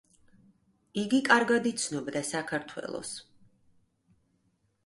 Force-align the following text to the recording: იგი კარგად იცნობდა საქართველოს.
იგი 1.01 1.19
კარგად 1.27 1.69
იცნობდა 1.73 2.23
საქართველოს. 2.31 3.15